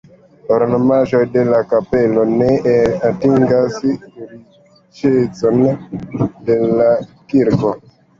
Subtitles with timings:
[0.53, 2.47] Ornamaĵoj de la kapelo ne
[3.09, 5.61] atingas riĉecon
[6.49, 6.89] de la
[7.35, 7.75] kirko.